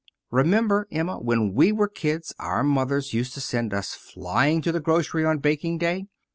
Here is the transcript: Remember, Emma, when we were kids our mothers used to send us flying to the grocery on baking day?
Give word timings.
Remember, 0.31 0.87
Emma, 0.91 1.19
when 1.19 1.53
we 1.53 1.71
were 1.71 1.87
kids 1.87 2.33
our 2.39 2.63
mothers 2.63 3.13
used 3.13 3.35
to 3.35 3.39
send 3.39 3.71
us 3.71 3.93
flying 3.93 4.59
to 4.63 4.71
the 4.71 4.79
grocery 4.79 5.23
on 5.23 5.37
baking 5.37 5.77
day? 5.77 6.07